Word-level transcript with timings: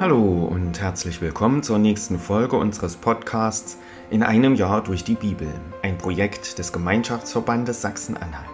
Hallo 0.00 0.48
und 0.50 0.80
herzlich 0.80 1.20
willkommen 1.20 1.62
zur 1.62 1.78
nächsten 1.78 2.18
Folge 2.18 2.56
unseres 2.56 2.96
Podcasts 2.96 3.76
In 4.08 4.22
einem 4.22 4.54
Jahr 4.54 4.82
durch 4.82 5.04
die 5.04 5.14
Bibel, 5.14 5.48
ein 5.82 5.98
Projekt 5.98 6.58
des 6.58 6.72
Gemeinschaftsverbandes 6.72 7.82
Sachsen-Anhalt. 7.82 8.48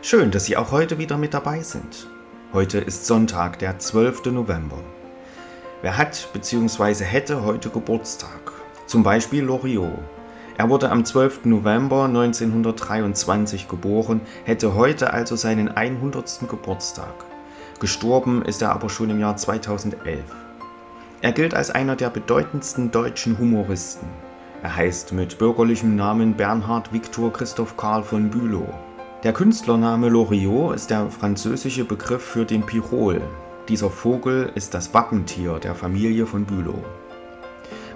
Schön, 0.00 0.30
dass 0.30 0.46
Sie 0.46 0.56
auch 0.56 0.72
heute 0.72 0.96
wieder 0.96 1.18
mit 1.18 1.34
dabei 1.34 1.60
sind. 1.60 2.08
Heute 2.54 2.78
ist 2.78 3.04
Sonntag, 3.04 3.58
der 3.58 3.78
12. 3.78 4.32
November. 4.32 4.78
Wer 5.82 5.98
hat 5.98 6.30
bzw. 6.32 7.04
hätte 7.04 7.44
heute 7.44 7.68
Geburtstag? 7.68 8.52
Zum 8.86 9.02
Beispiel 9.02 9.44
Loriot. 9.44 9.92
Er 10.56 10.70
wurde 10.70 10.90
am 10.90 11.04
12. 11.04 11.44
November 11.44 12.04
1923 12.04 13.68
geboren, 13.68 14.22
hätte 14.46 14.74
heute 14.74 15.12
also 15.12 15.36
seinen 15.36 15.68
100. 15.68 16.48
Geburtstag. 16.48 17.26
Gestorben 17.78 18.40
ist 18.40 18.62
er 18.62 18.72
aber 18.72 18.88
schon 18.88 19.10
im 19.10 19.20
Jahr 19.20 19.36
2011. 19.36 20.24
Er 21.20 21.32
gilt 21.32 21.52
als 21.52 21.70
einer 21.70 21.96
der 21.96 22.10
bedeutendsten 22.10 22.92
deutschen 22.92 23.38
Humoristen. 23.38 24.08
Er 24.62 24.76
heißt 24.76 25.12
mit 25.12 25.38
bürgerlichem 25.38 25.96
Namen 25.96 26.34
Bernhard 26.34 26.92
Victor 26.92 27.32
Christoph 27.32 27.76
Karl 27.76 28.04
von 28.04 28.30
Bülow. 28.30 28.72
Der 29.24 29.32
Künstlername 29.32 30.10
Loriot 30.10 30.76
ist 30.76 30.90
der 30.90 31.10
französische 31.10 31.84
Begriff 31.84 32.22
für 32.22 32.44
den 32.44 32.62
Pirol. 32.64 33.20
Dieser 33.68 33.90
Vogel 33.90 34.52
ist 34.54 34.74
das 34.74 34.94
Wappentier 34.94 35.58
der 35.58 35.74
Familie 35.74 36.24
von 36.24 36.44
Bülow. 36.44 36.84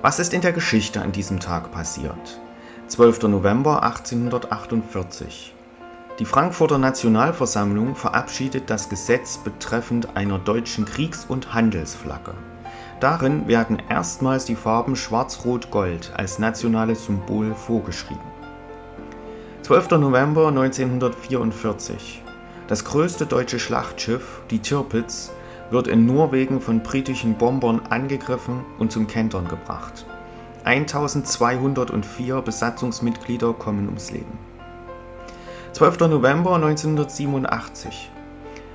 Was 0.02 0.18
ist 0.18 0.34
in 0.34 0.40
der 0.40 0.52
Geschichte 0.52 1.00
an 1.00 1.12
diesem 1.12 1.38
Tag 1.38 1.70
passiert? 1.70 2.40
12. 2.88 3.22
November 3.22 3.84
1848. 3.84 5.54
Die 6.18 6.24
Frankfurter 6.24 6.78
Nationalversammlung 6.78 7.94
verabschiedet 7.94 8.68
das 8.68 8.88
Gesetz 8.88 9.38
betreffend 9.38 10.16
einer 10.16 10.40
deutschen 10.40 10.86
Kriegs- 10.86 11.24
und 11.24 11.54
Handelsflagge. 11.54 12.34
Darin 13.02 13.48
werden 13.48 13.82
erstmals 13.88 14.44
die 14.44 14.54
Farben 14.54 14.94
Schwarz-Rot-Gold 14.94 16.12
als 16.16 16.38
nationales 16.38 17.06
Symbol 17.06 17.52
vorgeschrieben. 17.52 18.22
12. 19.62 19.90
November 19.98 20.46
1944. 20.46 22.22
Das 22.68 22.84
größte 22.84 23.26
deutsche 23.26 23.58
Schlachtschiff, 23.58 24.42
die 24.52 24.60
Tirpitz, 24.60 25.32
wird 25.70 25.88
in 25.88 26.06
Norwegen 26.06 26.60
von 26.60 26.84
britischen 26.84 27.34
Bombern 27.34 27.80
angegriffen 27.90 28.64
und 28.78 28.92
zum 28.92 29.08
Kentern 29.08 29.48
gebracht. 29.48 30.06
1204 30.62 32.40
Besatzungsmitglieder 32.40 33.52
kommen 33.54 33.86
ums 33.86 34.12
Leben. 34.12 34.38
12. 35.72 36.02
November 36.02 36.54
1987. 36.54 38.12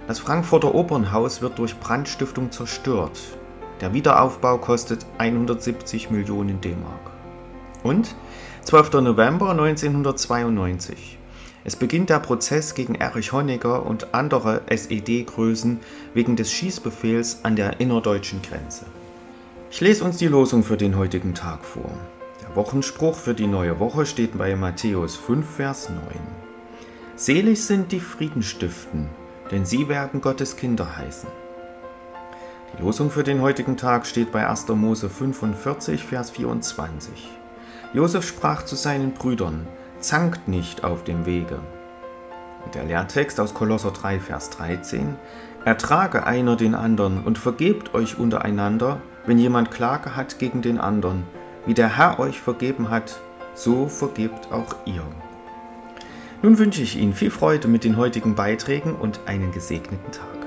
Das 0.05 0.19
Frankfurter 0.19 0.75
Opernhaus 0.75 1.41
wird 1.41 1.57
durch 1.57 1.79
Brandstiftung 1.79 2.51
zerstört. 2.51 3.36
Der 3.81 3.93
Wiederaufbau 3.93 4.57
kostet 4.57 5.05
170 5.19 6.09
Millionen 6.09 6.61
D-Mark. 6.61 7.11
Und 7.83 8.15
12. 8.63 8.93
November 8.93 9.51
1992. 9.51 11.17
Es 11.63 11.75
beginnt 11.75 12.09
der 12.09 12.19
Prozess 12.19 12.75
gegen 12.75 12.95
Erich 12.95 13.33
Honecker 13.33 13.85
und 13.85 14.13
andere 14.13 14.61
SED-Größen 14.67 15.79
wegen 16.13 16.35
des 16.35 16.51
Schießbefehls 16.51 17.41
an 17.43 17.55
der 17.55 17.79
innerdeutschen 17.79 18.41
Grenze. 18.41 18.85
Ich 19.69 19.81
lese 19.81 20.03
uns 20.05 20.17
die 20.17 20.27
Losung 20.27 20.63
für 20.63 20.77
den 20.77 20.97
heutigen 20.97 21.33
Tag 21.33 21.65
vor. 21.65 21.91
Der 22.41 22.55
Wochenspruch 22.55 23.15
für 23.15 23.33
die 23.33 23.47
neue 23.47 23.79
Woche 23.79 24.05
steht 24.05 24.37
bei 24.37 24.55
Matthäus 24.55 25.17
5, 25.17 25.45
Vers 25.45 25.89
9. 25.89 25.99
Selig 27.15 27.63
sind 27.63 27.91
die 27.91 27.99
Friedenstiften, 27.99 29.09
denn 29.51 29.65
sie 29.65 29.87
werden 29.89 30.21
Gottes 30.21 30.55
Kinder 30.55 30.97
heißen. 30.97 31.29
Die 32.77 32.83
Losung 32.83 33.09
für 33.09 33.23
den 33.23 33.41
heutigen 33.41 33.75
Tag 33.75 34.05
steht 34.05 34.31
bei 34.31 34.47
1. 34.47 34.67
Mose 34.67 35.09
45, 35.09 36.03
Vers 36.03 36.29
24. 36.29 37.27
Josef 37.93 38.27
sprach 38.27 38.63
zu 38.65 38.75
seinen 38.75 39.13
Brüdern: 39.13 39.67
Zankt 39.99 40.47
nicht 40.47 40.83
auf 40.83 41.03
dem 41.03 41.25
Wege. 41.25 41.59
Und 42.63 42.75
der 42.75 42.83
Lehrtext 42.83 43.39
aus 43.39 43.55
Kolosser 43.55 43.89
3, 43.89 44.19
Vers 44.19 44.51
13: 44.51 45.15
Ertrage 45.65 46.27
einer 46.27 46.55
den 46.55 46.75
anderen 46.75 47.23
und 47.23 47.39
vergebt 47.39 47.95
euch 47.95 48.19
untereinander, 48.19 49.01
wenn 49.25 49.39
jemand 49.39 49.71
Klage 49.71 50.15
hat 50.15 50.37
gegen 50.37 50.61
den 50.61 50.79
anderen. 50.79 51.23
Wie 51.65 51.73
der 51.73 51.97
Herr 51.97 52.19
euch 52.19 52.39
vergeben 52.39 52.91
hat, 52.91 53.19
so 53.55 53.87
vergebt 53.87 54.51
auch 54.51 54.75
ihr. 54.85 55.03
Nun 56.43 56.59
wünsche 56.59 56.83
ich 56.83 56.95
Ihnen 56.95 57.15
viel 57.15 57.31
Freude 57.31 57.67
mit 57.67 57.83
den 57.83 57.97
heutigen 57.97 58.35
Beiträgen 58.35 58.93
und 58.93 59.21
einen 59.25 59.51
gesegneten 59.51 60.11
Tag. 60.11 60.46